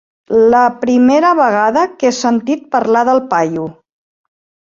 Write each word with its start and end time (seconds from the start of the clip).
La 0.53 0.61
primera 0.85 1.33
vegada 1.39 1.83
que 1.99 2.09
he 2.09 2.13
sentit 2.21 2.65
parlar 2.77 3.05
del 3.11 3.21
paio. 3.35 3.67